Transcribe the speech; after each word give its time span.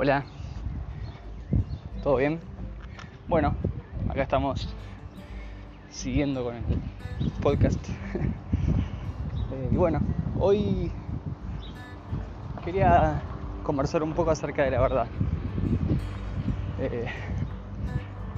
Hola. 0.00 0.22
¿Todo 2.04 2.18
bien? 2.18 2.38
Bueno, 3.26 3.52
acá 4.08 4.22
estamos 4.22 4.72
siguiendo 5.90 6.44
con 6.44 6.54
el 6.54 6.62
podcast. 7.42 7.84
Eh, 9.50 9.70
y 9.72 9.76
bueno, 9.76 9.98
hoy 10.38 10.92
quería 12.62 13.22
conversar 13.64 14.02
un 14.02 14.12
poco 14.12 14.30
acerca 14.30 14.62
de 14.62 14.70
la 14.70 14.78
verdad. 14.78 15.06
Eh, 16.78 17.06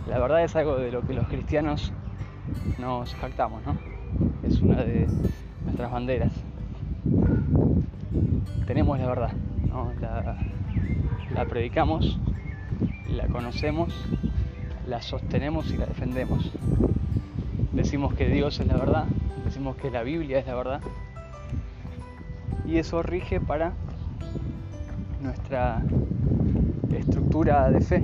la 0.08 0.20
verdad 0.20 0.44
es 0.44 0.54
algo 0.54 0.76
de 0.76 0.92
lo 0.92 1.04
que 1.04 1.14
los 1.14 1.26
cristianos 1.26 1.92
nos 2.78 3.12
jactamos, 3.16 3.60
¿no? 3.66 3.76
Es 4.44 4.62
una 4.62 4.84
de 4.84 5.08
nuestras 5.64 5.90
banderas. 5.90 6.32
Tenemos 8.68 9.00
la 9.00 9.06
verdad, 9.06 9.32
¿no? 9.68 9.92
La, 10.00 10.36
la 11.34 11.44
predicamos, 11.44 12.18
la 13.08 13.26
conocemos, 13.26 13.94
la 14.86 15.00
sostenemos 15.02 15.70
y 15.70 15.76
la 15.76 15.86
defendemos. 15.86 16.50
Decimos 17.72 18.14
que 18.14 18.28
Dios 18.28 18.58
es 18.60 18.66
la 18.66 18.76
verdad, 18.76 19.04
decimos 19.44 19.76
que 19.76 19.90
la 19.90 20.02
Biblia 20.02 20.38
es 20.38 20.46
la 20.46 20.54
verdad. 20.54 20.80
Y 22.66 22.78
eso 22.78 23.02
rige 23.02 23.40
para 23.40 23.72
nuestra 25.22 25.82
estructura 26.92 27.70
de 27.70 27.80
fe 27.80 28.02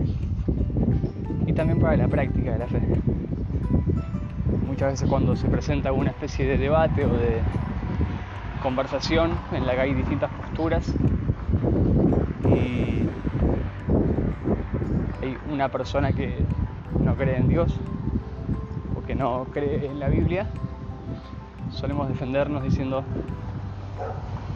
y 1.46 1.52
también 1.52 1.80
para 1.80 1.96
la 1.96 2.08
práctica 2.08 2.52
de 2.52 2.58
la 2.58 2.66
fe. 2.66 2.80
Muchas 4.66 4.92
veces 4.92 5.08
cuando 5.08 5.36
se 5.36 5.48
presenta 5.48 5.88
alguna 5.88 6.10
especie 6.10 6.46
de 6.46 6.58
debate 6.58 7.04
o 7.04 7.12
de 7.12 7.40
conversación 8.62 9.30
en 9.52 9.66
la 9.66 9.74
que 9.74 9.80
hay 9.80 9.94
distintas 9.94 10.30
posturas 10.32 10.92
y 12.48 13.08
hay 15.22 15.38
una 15.50 15.68
persona 15.68 16.12
que 16.12 16.38
no 17.00 17.14
cree 17.14 17.36
en 17.36 17.48
Dios 17.48 17.74
o 18.96 19.06
que 19.06 19.14
no 19.14 19.46
cree 19.52 19.86
en 19.86 19.98
la 20.00 20.08
Biblia, 20.08 20.46
solemos 21.70 22.08
defendernos 22.08 22.62
diciendo, 22.62 23.04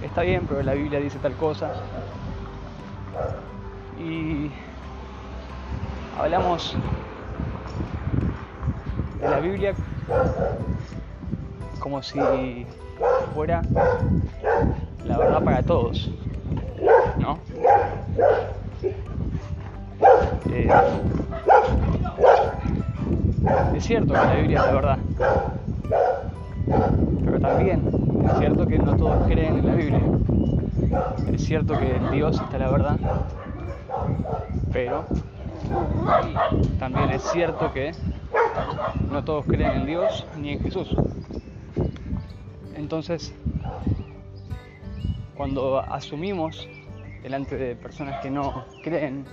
está 0.02 0.22
bien, 0.22 0.46
pero 0.48 0.62
la 0.62 0.74
Biblia 0.74 1.00
dice 1.00 1.18
tal 1.18 1.34
cosa. 1.34 1.72
Y 3.98 4.50
hablamos 6.18 6.76
de 9.20 9.28
la 9.28 9.40
Biblia 9.40 9.74
como 11.78 12.02
si 12.02 12.18
fuera 13.34 13.62
la 15.04 15.18
verdad 15.18 15.42
para 15.44 15.62
todos. 15.62 16.10
Eh, 20.52 20.68
es 23.74 23.84
cierto 23.84 24.12
que 24.12 24.18
la 24.18 24.34
Biblia 24.34 24.58
es 24.60 24.66
la 24.66 24.72
verdad, 24.72 24.98
pero 27.24 27.40
también 27.40 27.82
es 28.26 28.38
cierto 28.38 28.66
que 28.66 28.78
no 28.78 28.96
todos 28.96 29.26
creen 29.26 29.58
en 29.58 29.66
la 29.66 29.74
Biblia. 29.74 30.00
Es 31.32 31.44
cierto 31.44 31.78
que 31.78 31.96
en 31.96 32.10
Dios 32.10 32.40
está 32.40 32.58
la 32.58 32.70
verdad, 32.70 32.98
pero 34.72 35.04
también 36.78 37.10
es 37.10 37.22
cierto 37.22 37.72
que 37.72 37.92
no 39.10 39.24
todos 39.24 39.46
creen 39.46 39.72
en 39.72 39.86
Dios 39.86 40.26
ni 40.38 40.52
en 40.52 40.60
Jesús. 40.60 40.94
Entonces, 42.74 43.34
cuando 45.36 45.78
asumimos 45.78 46.68
delante 47.22 47.56
de 47.56 47.76
personas 47.76 48.20
que 48.20 48.30
no 48.30 48.64
creen 48.82 49.24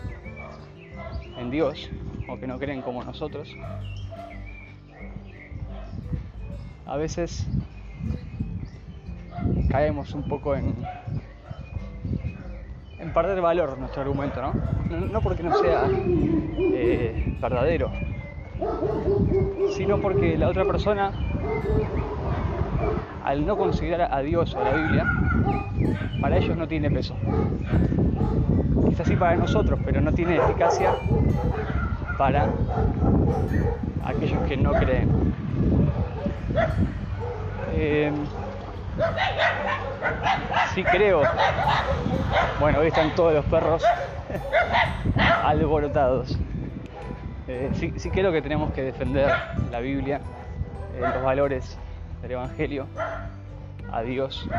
en 1.38 1.52
Dios 1.52 1.90
o 2.28 2.38
que 2.38 2.48
no 2.48 2.58
creen 2.58 2.82
como 2.82 3.04
nosotros, 3.04 3.56
a 6.86 6.98
veces 6.98 7.46
caemos 9.70 10.14
un 10.14 10.24
poco 10.24 10.56
en, 10.56 10.74
en 13.00 13.14
perder 13.14 13.42
valor 13.42 13.78
nuestro 13.78 14.02
argumento, 14.02 14.42
¿no? 14.42 14.54
No, 14.90 15.22
porque 15.22 15.44
no 15.44 15.56
sea 15.58 15.90
eh, 16.74 17.38
verdadero, 17.42 17.92
sino 19.76 20.00
porque 20.00 20.38
la 20.38 20.48
otra 20.48 20.66
persona, 20.66 21.12
al 23.28 23.46
no 23.46 23.58
considerar 23.58 24.08
a 24.10 24.22
Dios 24.22 24.56
o 24.56 24.62
a 24.62 24.64
la 24.64 24.72
Biblia, 24.72 25.06
para 26.22 26.38
ellos 26.38 26.56
no 26.56 26.66
tiene 26.66 26.90
peso. 26.90 27.14
Es 28.90 29.02
así 29.02 29.18
para 29.18 29.36
nosotros, 29.36 29.78
pero 29.84 30.00
no 30.00 30.14
tiene 30.14 30.38
eficacia 30.38 30.94
para 32.18 32.48
aquellos 34.06 34.42
que 34.44 34.56
no 34.56 34.72
creen. 34.72 35.10
Eh, 37.74 38.14
sí 40.74 40.86
creo. 40.86 41.24
Bueno, 42.62 42.80
hoy 42.80 42.88
están 42.88 43.14
todos 43.14 43.34
los 43.34 43.44
perros 43.48 43.84
alborotados. 45.44 46.40
Eh, 47.50 47.72
sí, 47.74 48.10
creo 48.10 48.32
que 48.32 48.42
tenemos 48.42 48.72
que 48.72 48.84
defender 48.84 49.30
la 49.70 49.82
Biblia, 49.82 50.22
eh, 50.96 51.02
los 51.02 51.22
valores 51.22 51.78
del 52.28 52.34
Evangelio, 52.34 52.88
a 53.90 54.02
Dios, 54.02 54.50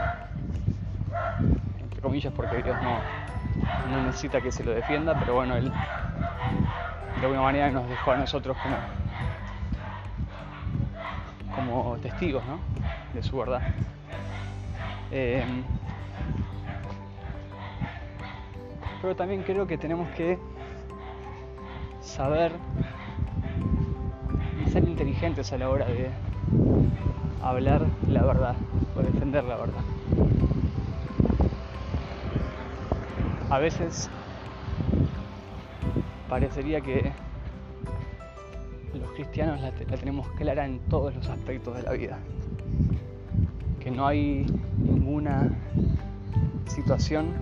entre 1.83 2.01
comillas, 2.01 2.33
porque 2.33 2.62
Dios 2.62 2.75
no, 2.83 2.99
no 3.91 4.06
necesita 4.06 4.41
que 4.41 4.51
se 4.51 4.65
lo 4.65 4.71
defienda, 4.71 5.15
pero 5.21 5.34
bueno, 5.34 5.55
Él 5.55 5.71
de 5.71 7.21
alguna 7.21 7.43
manera 7.43 7.71
nos 7.71 7.87
dejó 7.87 8.12
a 8.12 8.17
nosotros 8.17 8.56
como, 11.53 11.83
como 11.83 11.97
testigos 11.99 12.43
¿no? 12.47 12.59
de 13.12 13.23
su 13.23 13.37
verdad. 13.37 13.61
Eh, 15.11 15.45
pero 19.03 19.15
también 19.15 19.43
creo 19.43 19.67
que 19.67 19.77
tenemos 19.77 20.09
que 20.12 20.39
saber 22.00 22.53
y 24.65 24.71
ser 24.71 24.85
inteligentes 24.85 25.53
a 25.53 25.59
la 25.59 25.69
hora 25.69 25.85
de 25.85 26.09
hablar 27.43 27.87
la 28.09 28.22
verdad 28.25 28.56
o 28.97 29.03
defender 29.03 29.44
la 29.44 29.56
verdad. 29.56 29.82
A 33.50 33.59
veces 33.59 34.10
parecería 36.28 36.81
que 36.81 37.10
los 38.94 39.10
cristianos 39.12 39.60
la, 39.60 39.72
tenemos 39.72 40.28
clara 40.32 40.66
en 40.66 40.81
todos 40.81 41.15
los 41.15 41.28
aspectos 41.28 41.76
de 41.76 41.82
la 41.82 41.93
vida. 41.93 42.19
Que 43.81 43.91
no 43.91 44.06
hay 44.06 44.47
ninguna 44.76 45.50
situación, 46.66 47.32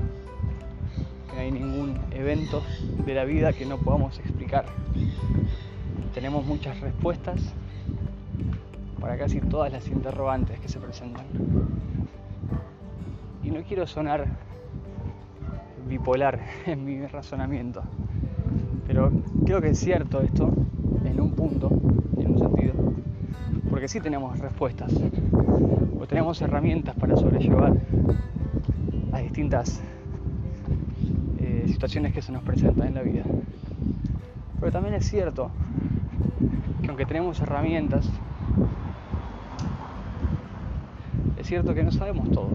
que 1.28 1.34
no 1.34 1.41
hay 1.41 1.51
ningún 1.51 1.99
evento 2.13 2.63
de 3.05 3.15
la 3.15 3.25
vida 3.25 3.53
que 3.53 3.67
no 3.67 3.78
podamos 3.78 4.19
explicar. 4.21 4.67
Tenemos 6.15 6.45
muchas 6.47 6.81
respuestas 6.81 7.41
para 9.06 9.19
casi 9.19 9.41
todas 9.41 9.71
las 9.71 9.87
interrogantes 9.87 10.59
que 10.59 10.69
se 10.69 10.81
presentan. 10.81 11.27
Y 13.44 13.53
no 13.53 13.62
quiero 13.62 13.87
sonar 13.87 14.27
bipolar 15.89 16.41
en 16.67 16.84
mi 16.84 17.06
razonamiento, 17.06 17.84
pero 18.89 19.12
creo 19.45 19.61
que 19.61 19.69
es 19.69 19.78
cierto 19.78 20.22
esto 20.22 20.53
en 21.05 21.21
un 21.21 21.31
punto, 21.31 21.71
en 22.19 22.33
un 22.33 22.39
sentido, 22.41 22.75
porque 23.71 23.87
sí 23.87 24.00
tenemos 24.00 24.41
respuestas 24.41 24.93
o 26.00 26.05
tenemos 26.09 26.43
herramientas 26.43 26.97
para 26.97 27.16
sobrellevar 27.16 27.75
a 29.13 29.21
distintas 29.21 29.81
eh, 31.39 31.63
situaciones 31.69 32.13
que 32.13 32.22
se 32.22 32.33
nos 32.33 32.42
presentan 32.42 32.89
en 32.89 32.95
la 32.97 33.03
vida. 33.03 33.22
Pero 34.59 34.72
también 34.72 34.97
es 34.97 35.09
cierto 35.09 35.53
que 36.83 36.89
aunque 36.89 37.07
tenemos 37.07 37.41
herramientas, 37.41 38.10
es 41.47 41.51
cierto 41.51 41.75
que 41.75 41.84
no 41.84 41.93
sabemos 41.93 42.28
todo. 42.33 42.48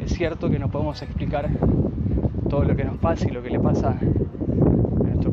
Es 0.00 0.10
cierto 0.14 0.48
que 0.48 0.58
no 0.58 0.70
podemos 0.70 1.02
explicar 1.02 1.50
todo 2.48 2.64
lo 2.64 2.74
que 2.74 2.82
nos 2.82 2.96
pasa 2.96 3.28
y 3.28 3.30
lo 3.30 3.42
que 3.42 3.50
le 3.50 3.60
pasa 3.60 3.94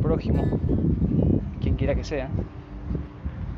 prójimo, 0.03 0.44
quien 1.61 1.75
quiera 1.75 1.95
que 1.95 2.03
sea, 2.03 2.27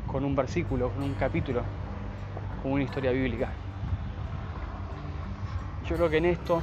con 0.06 0.24
un 0.24 0.36
versículo, 0.36 0.90
con 0.90 1.02
un 1.02 1.14
capítulo, 1.14 1.62
con 2.62 2.70
una 2.70 2.84
historia 2.84 3.10
bíblica. 3.10 3.48
Yo 5.88 5.96
creo 5.96 6.08
que 6.08 6.18
en 6.18 6.26
esto 6.26 6.62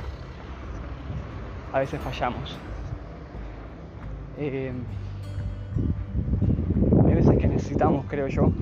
a 1.74 1.80
veces 1.80 2.00
fallamos. 2.00 2.58
Eh, 4.38 4.72
hay 7.06 7.14
veces 7.14 7.38
que 7.38 7.48
necesitamos, 7.48 8.06
creo 8.08 8.30
yo, 8.30 8.54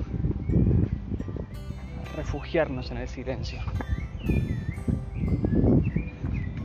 refugiarnos 2.15 2.91
en 2.91 2.97
el 2.97 3.07
silencio. 3.07 3.59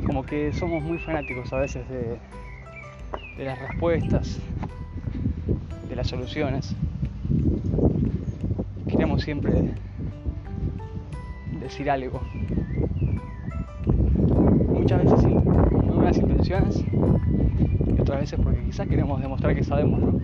Como 0.07 0.25
que 0.25 0.53
somos 0.53 0.83
muy 0.83 0.99
fanáticos 0.99 1.53
a 1.53 1.59
veces 1.59 1.85
de 1.89 3.45
las 3.45 3.59
respuestas, 3.59 4.39
de 5.89 5.97
las 5.97 6.09
soluciones. 6.09 6.75
Queremos 8.89 9.23
siempre 9.23 9.75
decir 11.61 11.91
algo. 11.91 12.21
Muchas 14.69 15.05
veces 15.05 15.21
con 15.21 15.87
muy 15.87 15.97
buenas 15.97 16.17
intenciones 16.17 16.85
y 17.97 18.01
otras 18.01 18.21
veces 18.21 18.39
porque 18.43 18.61
quizás 18.61 18.87
queremos 18.89 19.21
demostrar 19.21 19.55
que 19.55 19.65
sabemos, 19.65 20.01
¿no? 20.01 20.21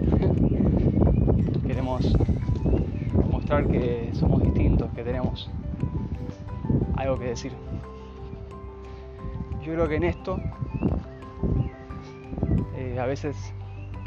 queremos 1.67 2.13
que 3.61 4.09
somos 4.15 4.43
distintos, 4.43 4.91
que 4.95 5.05
tenemos 5.05 5.51
algo 6.97 7.19
que 7.19 7.27
decir. 7.27 7.53
Yo 9.63 9.75
creo 9.75 9.89
que 9.89 9.97
en 9.97 10.05
esto 10.05 10.41
eh, 12.75 12.99
a 12.99 13.05
veces 13.05 13.37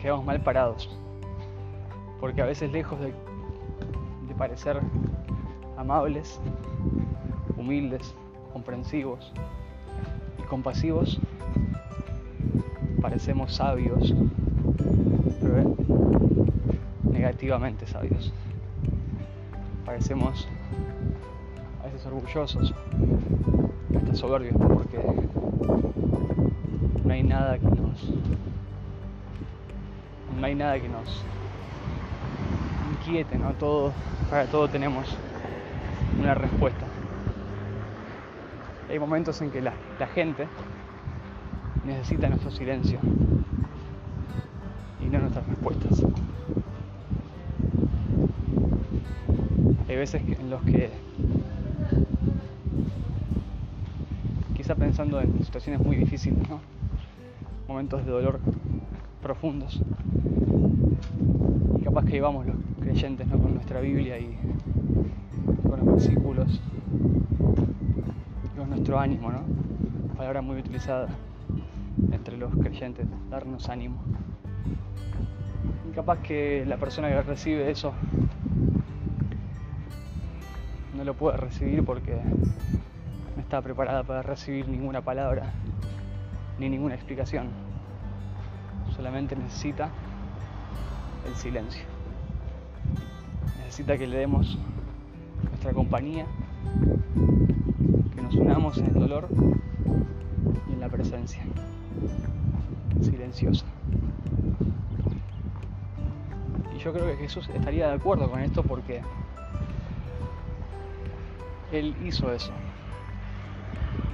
quedamos 0.01 0.25
mal 0.25 0.41
parados, 0.41 0.89
porque 2.19 2.41
a 2.41 2.45
veces 2.45 2.71
lejos 2.71 2.99
de, 2.99 3.13
de 4.27 4.33
parecer 4.35 4.81
amables, 5.77 6.39
humildes, 7.55 8.15
comprensivos 8.51 9.31
y 10.39 10.41
compasivos, 10.43 11.19
parecemos 12.99 13.53
sabios, 13.53 14.15
pero 15.39 15.59
eh, 15.59 15.65
negativamente 17.11 17.85
sabios. 17.85 18.33
Parecemos 19.85 20.47
a 21.81 21.85
veces 21.85 22.05
orgullosos, 22.05 22.73
hasta 23.95 24.15
soberbios, 24.15 24.55
porque 24.57 24.99
no 27.03 27.13
hay 27.13 27.23
nada 27.23 27.57
que 27.59 27.65
nos 27.67 28.09
no 30.39 30.45
hay 30.45 30.55
nada 30.55 30.79
que 30.79 30.89
nos 30.89 31.21
inquiete, 32.91 33.37
¿no? 33.37 33.53
Todo, 33.53 33.93
para 34.29 34.45
todo 34.47 34.67
tenemos 34.67 35.15
una 36.19 36.33
respuesta. 36.33 36.85
Hay 38.89 38.99
momentos 38.99 39.41
en 39.41 39.51
que 39.51 39.61
la, 39.61 39.73
la 39.99 40.07
gente 40.07 40.47
necesita 41.85 42.27
nuestro 42.27 42.51
silencio 42.51 42.99
y 45.01 45.05
no 45.05 45.19
nuestras 45.19 45.47
respuestas. 45.47 46.01
Hay 49.87 49.95
veces 49.97 50.21
en 50.39 50.49
los 50.49 50.61
que, 50.63 50.89
quizá 54.55 54.73
pensando 54.73 55.21
en 55.21 55.43
situaciones 55.43 55.85
muy 55.85 55.95
difíciles, 55.95 56.49
¿no? 56.49 56.59
momentos 57.67 58.03
de 58.03 58.11
dolor 58.11 58.39
profundos, 59.21 59.79
y 61.79 61.83
capaz 61.83 62.05
que 62.05 62.13
llevamos 62.13 62.47
los 62.47 62.55
creyentes 62.79 63.27
¿no? 63.27 63.37
con 63.37 63.53
nuestra 63.53 63.79
Biblia 63.79 64.17
y 64.17 64.35
con 65.69 65.79
los 65.79 65.85
versículos, 65.85 66.61
con 68.57 68.69
nuestro 68.69 68.99
ánimo, 68.99 69.31
¿no? 69.31 69.41
palabra 70.15 70.41
muy 70.41 70.57
utilizada 70.57 71.09
entre 72.11 72.37
los 72.37 72.51
creyentes, 72.55 73.05
darnos 73.29 73.69
ánimo. 73.69 73.97
Y 75.89 75.93
capaz 75.93 76.19
que 76.23 76.65
la 76.65 76.77
persona 76.77 77.09
que 77.09 77.21
recibe 77.21 77.69
eso 77.69 77.93
no 80.95 81.03
lo 81.03 81.13
puede 81.13 81.37
recibir 81.37 81.83
porque 81.83 82.15
no 83.35 83.41
está 83.41 83.61
preparada 83.61 84.03
para 84.03 84.21
recibir 84.21 84.67
ninguna 84.67 85.01
palabra 85.01 85.51
ni 86.57 86.69
ninguna 86.69 86.95
explicación. 86.95 87.47
Solamente 88.95 89.35
necesita 89.35 89.89
el 91.27 91.35
silencio. 91.35 91.83
Necesita 93.57 93.97
que 93.97 94.07
le 94.07 94.17
demos 94.17 94.57
nuestra 95.49 95.73
compañía, 95.73 96.25
que 98.15 98.21
nos 98.21 98.35
unamos 98.35 98.77
en 98.77 98.85
el 98.85 98.93
dolor 98.93 99.27
y 100.69 100.73
en 100.73 100.79
la 100.79 100.87
presencia 100.87 101.43
silenciosa. 103.01 103.65
Y 106.73 106.79
yo 106.79 106.93
creo 106.93 107.07
que 107.07 107.17
Jesús 107.17 107.49
estaría 107.53 107.89
de 107.89 107.95
acuerdo 107.95 108.29
con 108.31 108.39
esto 108.39 108.63
porque 108.63 109.01
Él 111.71 111.95
hizo 112.03 112.31
eso. 112.31 112.51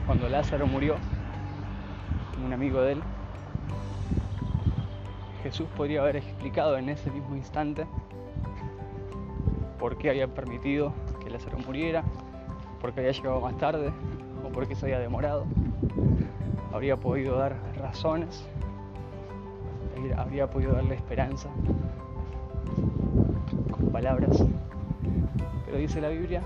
Cuando 0.06 0.30
Lázaro 0.30 0.68
murió, 0.68 0.95
un 2.44 2.53
amigo 2.53 2.81
de 2.81 2.94
él, 2.94 3.03
Jesús 5.44 5.68
podría 5.75 6.01
haber 6.01 6.18
explicado 6.18 6.77
en 6.77 6.89
ese 6.89 7.09
mismo 7.12 7.36
instante 7.36 7.86
por 9.80 9.98
qué 9.98 10.09
había 10.09 10.27
permitido 10.27 10.94
que 11.24 11.30
Lázaro 11.30 11.57
muriera, 11.59 12.03
por 12.80 12.94
qué 12.94 13.01
había 13.01 13.12
llegado 13.12 13.42
más 13.42 13.57
tarde 13.57 13.92
o 14.45 14.50
por 14.50 14.68
qué 14.68 14.75
se 14.75 14.86
había 14.86 15.00
demorado. 15.00 15.45
Habría 16.74 16.98
podido 16.98 17.38
dar 17.38 17.56
razones, 17.77 18.48
habría 20.18 20.50
podido 20.50 20.74
darle 20.74 20.95
esperanza 20.95 21.50
con 23.71 23.89
palabras. 23.92 24.44
Pero 25.65 25.77
dice 25.77 26.01
la 26.01 26.09
Biblia, 26.09 26.44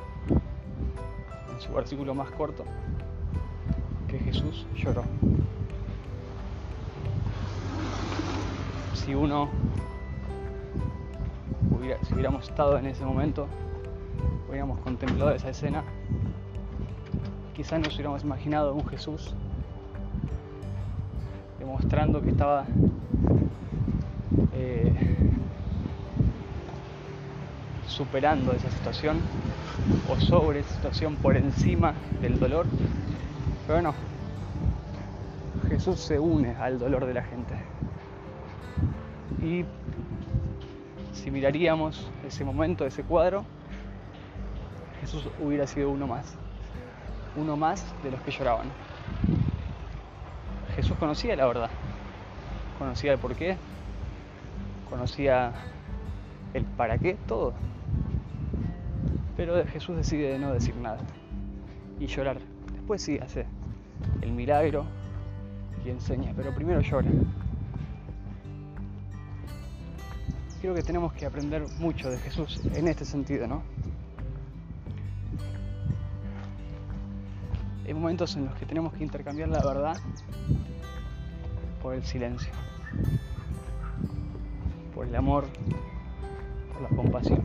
su 1.65 1.73
versículo 1.73 2.13
más 2.13 2.29
corto, 2.31 2.63
que 4.07 4.19
Jesús 4.19 4.65
lloró. 4.75 5.03
si 9.05 9.13
uno 9.13 9.49
hubiera, 11.69 12.03
si 12.03 12.13
hubiéramos 12.15 12.49
estado 12.49 12.79
en 12.79 12.87
ese 12.87 13.05
momento, 13.05 13.45
hubiéramos 14.49 14.79
contemplado 14.79 15.29
esa 15.29 15.49
escena, 15.49 15.83
quizás 17.55 17.79
nos 17.79 17.93
hubiéramos 17.93 18.23
imaginado 18.23 18.73
un 18.73 18.83
Jesús 18.87 19.35
demostrando 21.59 22.21
que 22.23 22.31
estaba 22.31 22.65
eh, 24.53 24.91
superando 27.87 28.51
esa 28.53 28.69
situación 28.71 29.19
o 30.09 30.19
sobre 30.19 30.59
esa 30.61 30.73
situación 30.75 31.15
por 31.15 31.37
encima 31.37 31.93
del 32.21 32.39
dolor, 32.39 32.65
pero 33.67 33.81
no, 33.81 33.93
Jesús 35.67 35.99
se 35.99 36.19
une 36.19 36.55
al 36.55 36.79
dolor 36.79 37.05
de 37.05 37.13
la 37.13 37.23
gente. 37.23 37.55
Y 39.41 39.65
si 41.13 41.31
miraríamos 41.31 42.09
ese 42.25 42.43
momento, 42.43 42.85
ese 42.85 43.03
cuadro, 43.03 43.45
Jesús 45.01 45.27
hubiera 45.39 45.67
sido 45.67 45.89
uno 45.89 46.07
más, 46.07 46.35
uno 47.35 47.55
más 47.57 47.85
de 48.03 48.11
los 48.11 48.21
que 48.21 48.31
lloraban. 48.31 48.67
Jesús 50.75 50.97
conocía 50.97 51.35
la 51.35 51.45
verdad, 51.45 51.69
conocía 52.77 53.13
el 53.13 53.19
por 53.19 53.35
qué, 53.35 53.57
conocía 54.89 55.53
el 56.55 56.63
para 56.63 56.97
qué, 56.97 57.17
todo. 57.27 57.53
Pero 59.37 59.65
Jesús 59.67 59.97
decide 59.97 60.39
no 60.39 60.53
decir 60.53 60.75
nada 60.77 60.99
y 61.99 62.07
llorar. 62.07 62.37
Después 62.73 63.01
sí 63.01 63.19
hace 63.19 63.45
el 64.21 64.31
milagro 64.31 64.85
y 65.85 65.89
enseña, 65.89 66.33
pero 66.35 66.53
primero 66.55 66.81
llora. 66.81 67.09
creo 70.65 70.73
que 70.73 70.81
tenemos 70.81 71.13
que 71.13 71.27
aprender 71.27 71.63
mucho 71.77 72.09
de 72.09 72.17
Jesús 72.17 72.59
en 72.73 72.87
este 72.87 73.05
sentido, 73.05 73.45
¿no? 73.45 73.61
Hay 77.85 77.93
momentos 77.93 78.35
en 78.35 78.45
los 78.45 78.55
que 78.55 78.65
tenemos 78.65 78.91
que 78.93 79.03
intercambiar 79.03 79.47
la 79.49 79.63
verdad 79.63 79.95
por 81.83 81.93
el 81.93 82.03
silencio, 82.03 82.49
por 84.95 85.05
el 85.05 85.15
amor, 85.15 85.45
por 86.75 86.89
la 86.89 86.89
compasión, 86.89 87.41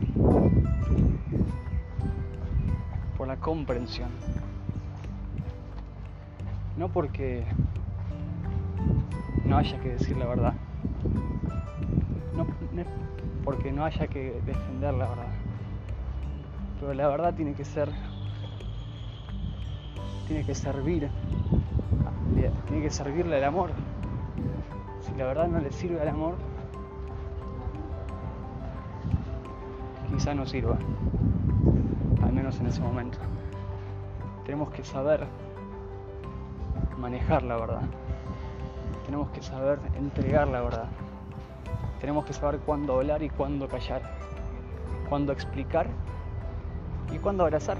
por 3.17 3.27
la 3.27 3.37
comprensión. 3.37 4.09
No 6.77 6.89
porque 6.89 7.45
no 9.45 9.57
haya 9.57 9.79
que 9.79 9.89
decir 9.89 10.17
la 10.17 10.25
verdad, 10.25 10.53
no, 12.35 12.45
porque 13.43 13.71
no 13.71 13.85
haya 13.85 14.07
que 14.07 14.41
defender 14.45 14.93
la 14.93 15.07
verdad. 15.09 15.27
Pero 16.79 16.93
la 16.93 17.07
verdad 17.07 17.33
tiene 17.35 17.53
que 17.53 17.63
ser, 17.63 17.89
tiene 20.27 20.45
que 20.45 20.55
servir, 20.55 21.09
tiene 22.67 22.83
que 22.83 22.89
servirle 22.89 23.37
al 23.37 23.43
amor. 23.43 23.71
Si 25.01 25.15
la 25.15 25.25
verdad 25.25 25.47
no 25.47 25.59
le 25.59 25.71
sirve 25.71 26.01
al 26.01 26.09
amor, 26.09 26.35
quizá 30.13 30.33
no 30.33 30.45
sirva, 30.45 30.77
al 32.23 32.33
menos 32.33 32.59
en 32.59 32.67
ese 32.67 32.81
momento. 32.81 33.17
Tenemos 34.45 34.69
que 34.71 34.83
saber 34.83 35.25
manejar 36.97 37.43
la 37.43 37.57
verdad. 37.57 37.81
Tenemos 39.05 39.29
que 39.29 39.41
saber 39.41 39.79
entregar 39.97 40.47
la 40.47 40.61
verdad 40.61 40.89
tenemos 42.01 42.25
que 42.25 42.33
saber 42.33 42.59
cuándo 42.61 42.95
hablar 42.95 43.21
y 43.21 43.29
cuándo 43.29 43.67
callar, 43.67 44.01
cuándo 45.07 45.31
explicar 45.31 45.85
y 47.13 47.19
cuándo 47.19 47.43
abrazar. 47.43 47.77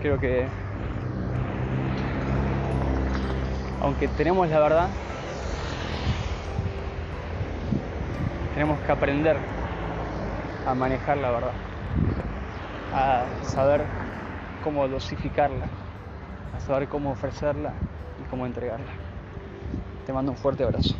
Creo 0.00 0.20
que 0.20 0.46
aunque 3.82 4.06
tenemos 4.06 4.48
la 4.48 4.60
verdad, 4.60 4.88
tenemos 8.54 8.78
que 8.78 8.92
aprender 8.92 9.36
a 10.66 10.74
manejar 10.74 11.16
la 11.18 11.30
verdad, 11.30 11.54
a 12.92 13.26
saber 13.42 13.84
cómo 14.62 14.86
dosificarla, 14.88 15.66
a 16.56 16.60
saber 16.60 16.88
cómo 16.88 17.10
ofrecerla 17.10 17.72
y 18.20 18.28
cómo 18.30 18.46
entregarla. 18.46 18.92
Te 20.06 20.12
mando 20.12 20.32
un 20.32 20.38
fuerte 20.38 20.64
abrazo. 20.64 20.94